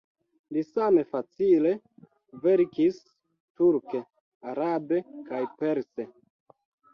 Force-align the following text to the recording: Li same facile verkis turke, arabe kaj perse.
Li 0.55 0.61
same 0.67 1.01
facile 1.09 1.73
verkis 2.45 2.97
turke, 3.61 4.01
arabe 4.53 5.01
kaj 5.29 5.43
perse. 5.61 6.09